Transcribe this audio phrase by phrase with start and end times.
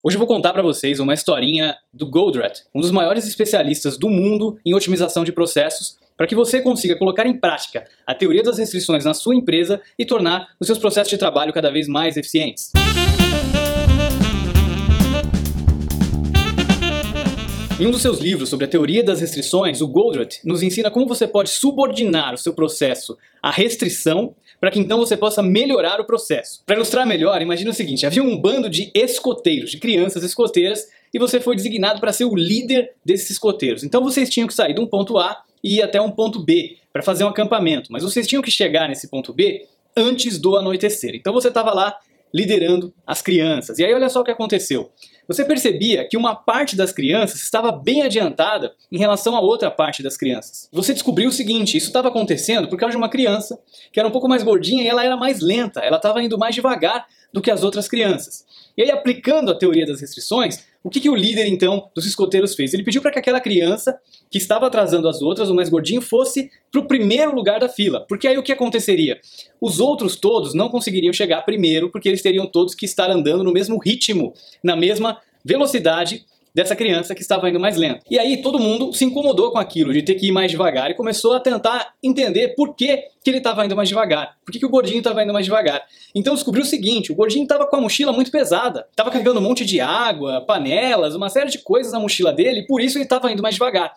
[0.00, 4.08] Hoje eu vou contar para vocês uma historinha do Goldratt, um dos maiores especialistas do
[4.08, 8.58] mundo em otimização de processos, para que você consiga colocar em prática a teoria das
[8.58, 12.70] restrições na sua empresa e tornar os seus processos de trabalho cada vez mais eficientes.
[17.80, 21.06] Em um dos seus livros sobre a teoria das restrições, o Goldratt nos ensina como
[21.06, 26.04] você pode subordinar o seu processo à restrição para que então você possa melhorar o
[26.04, 26.60] processo.
[26.66, 31.20] Para ilustrar melhor, imagine o seguinte: havia um bando de escoteiros, de crianças escoteiras, e
[31.20, 33.84] você foi designado para ser o líder desses escoteiros.
[33.84, 36.78] Então vocês tinham que sair de um ponto A e ir até um ponto B
[36.92, 41.14] para fazer um acampamento, mas vocês tinham que chegar nesse ponto B antes do anoitecer.
[41.14, 41.96] Então você estava lá
[42.34, 43.78] liderando as crianças.
[43.78, 44.90] E aí olha só o que aconteceu.
[45.28, 50.02] Você percebia que uma parte das crianças estava bem adiantada em relação à outra parte
[50.02, 50.70] das crianças.
[50.72, 53.60] Você descobriu o seguinte, isso estava acontecendo por causa de uma criança
[53.92, 56.54] que era um pouco mais gordinha e ela era mais lenta, ela estava indo mais
[56.54, 58.46] devagar do que as outras crianças.
[58.76, 62.54] E aí, aplicando a teoria das restrições, o que, que o líder, então, dos escoteiros
[62.54, 62.72] fez?
[62.72, 63.98] Ele pediu para que aquela criança
[64.30, 68.06] que estava atrasando as outras, o mais gordinho, fosse para o primeiro lugar da fila.
[68.08, 69.18] Porque aí o que aconteceria?
[69.60, 73.52] Os outros todos não conseguiriam chegar primeiro, porque eles teriam todos que estar andando no
[73.52, 74.32] mesmo ritmo,
[74.62, 75.17] na mesma
[75.48, 78.04] velocidade dessa criança que estava indo mais lento.
[78.10, 80.94] E aí todo mundo se incomodou com aquilo, de ter que ir mais devagar, e
[80.94, 84.66] começou a tentar entender por que, que ele estava indo mais devagar, por que, que
[84.66, 85.82] o gordinho estava indo mais devagar.
[86.14, 89.42] Então descobriu o seguinte, o gordinho estava com a mochila muito pesada, estava carregando um
[89.42, 93.04] monte de água, panelas, uma série de coisas na mochila dele, e por isso ele
[93.04, 93.92] estava indo mais devagar.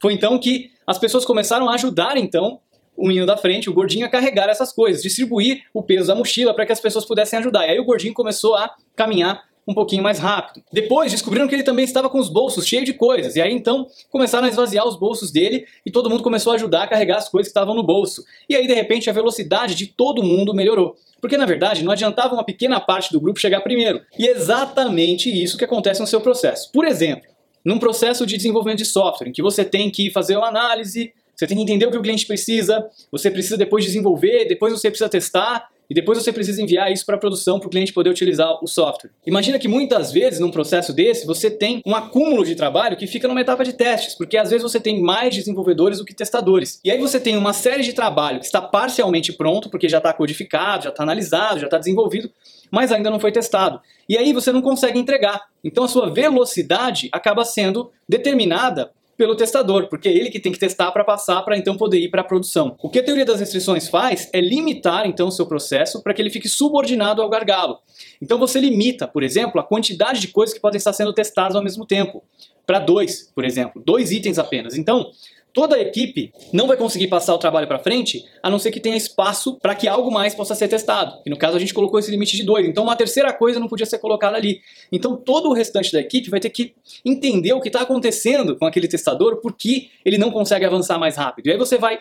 [0.00, 2.60] Foi então que as pessoas começaram a ajudar então
[2.96, 6.52] o menino da frente, o gordinho, a carregar essas coisas, distribuir o peso da mochila
[6.52, 7.66] para que as pessoas pudessem ajudar.
[7.66, 10.62] E aí o gordinho começou a caminhar um pouquinho mais rápido.
[10.72, 13.86] Depois descobriram que ele também estava com os bolsos cheios de coisas, e aí então
[14.10, 17.28] começaram a esvaziar os bolsos dele e todo mundo começou a ajudar a carregar as
[17.28, 18.24] coisas que estavam no bolso.
[18.48, 20.96] E aí de repente a velocidade de todo mundo melhorou.
[21.20, 24.00] Porque na verdade não adiantava uma pequena parte do grupo chegar primeiro.
[24.18, 26.70] E é exatamente isso que acontece no seu processo.
[26.72, 27.28] Por exemplo,
[27.64, 31.46] num processo de desenvolvimento de software, em que você tem que fazer uma análise, você
[31.46, 35.08] tem que entender o que o cliente precisa, você precisa depois desenvolver, depois você precisa
[35.08, 38.62] testar, e depois você precisa enviar isso para a produção para o cliente poder utilizar
[38.62, 39.10] o software.
[39.26, 43.26] Imagina que muitas vezes num processo desse você tem um acúmulo de trabalho que fica
[43.26, 46.80] numa etapa de testes, porque às vezes você tem mais desenvolvedores do que testadores.
[46.84, 50.12] E aí você tem uma série de trabalho que está parcialmente pronto, porque já está
[50.12, 52.30] codificado, já está analisado, já está desenvolvido,
[52.70, 53.80] mas ainda não foi testado.
[54.08, 55.42] E aí você não consegue entregar.
[55.64, 60.58] Então a sua velocidade acaba sendo determinada pelo testador, porque é ele que tem que
[60.58, 62.74] testar para passar para então poder ir para a produção.
[62.82, 66.22] O que a teoria das restrições faz é limitar então o seu processo para que
[66.22, 67.80] ele fique subordinado ao gargalo.
[68.22, 71.62] Então você limita, por exemplo, a quantidade de coisas que podem estar sendo testadas ao
[71.62, 72.24] mesmo tempo,
[72.66, 74.74] para dois, por exemplo, dois itens apenas.
[74.74, 75.10] Então,
[75.52, 78.80] toda a equipe não vai conseguir passar o trabalho para frente, a não ser que
[78.80, 81.20] tenha espaço para que algo mais possa ser testado.
[81.24, 83.68] E no caso a gente colocou esse limite de dois, então uma terceira coisa não
[83.68, 84.60] podia ser colocada ali.
[84.90, 86.74] Então todo o restante da equipe vai ter que
[87.04, 91.16] entender o que está acontecendo com aquele testador, por que ele não consegue avançar mais
[91.16, 91.48] rápido.
[91.48, 92.00] E aí você vai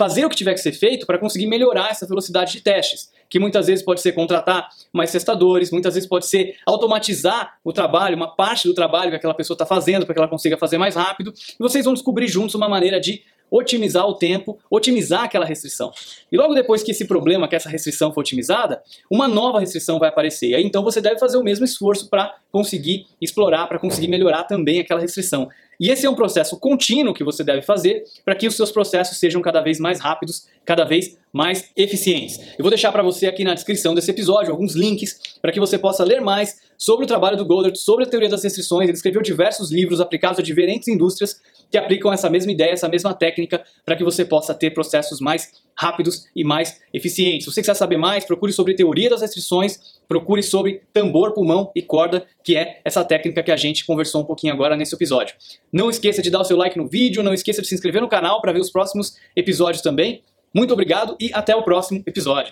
[0.00, 3.38] fazer o que tiver que ser feito para conseguir melhorar essa velocidade de testes, que
[3.38, 8.34] muitas vezes pode ser contratar mais testadores, muitas vezes pode ser automatizar o trabalho, uma
[8.34, 11.34] parte do trabalho que aquela pessoa está fazendo para que ela consiga fazer mais rápido,
[11.36, 15.92] e vocês vão descobrir juntos uma maneira de otimizar o tempo, otimizar aquela restrição.
[16.32, 20.08] E logo depois que esse problema, que essa restrição for otimizada, uma nova restrição vai
[20.08, 20.50] aparecer.
[20.50, 24.44] E aí então você deve fazer o mesmo esforço para conseguir explorar, para conseguir melhorar
[24.44, 25.48] também aquela restrição.
[25.78, 29.18] E esse é um processo contínuo que você deve fazer para que os seus processos
[29.18, 32.38] sejam cada vez mais rápidos, cada vez mais eficientes.
[32.58, 35.78] Eu vou deixar para você aqui na descrição desse episódio alguns links para que você
[35.78, 38.88] possa ler mais sobre o trabalho do Goddard, sobre a teoria das restrições.
[38.88, 43.14] Ele escreveu diversos livros aplicados a diferentes indústrias que aplicam essa mesma ideia, essa mesma
[43.14, 47.44] técnica para que você possa ter processos mais rápidos e mais eficientes.
[47.44, 51.82] Se você quiser saber mais, procure sobre teoria das restrições, procure sobre tambor, pulmão e
[51.82, 55.34] corda, que é essa técnica que a gente conversou um pouquinho agora nesse episódio.
[55.72, 58.08] Não esqueça de dar o seu like no vídeo, não esqueça de se inscrever no
[58.08, 60.22] canal para ver os próximos episódios também.
[60.54, 62.50] Muito obrigado e até o próximo episódio.